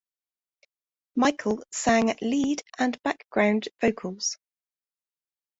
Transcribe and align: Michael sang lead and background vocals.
Michael 1.15 1.63
sang 1.71 2.15
lead 2.23 2.63
and 2.79 2.99
background 3.03 3.69
vocals. 3.79 4.39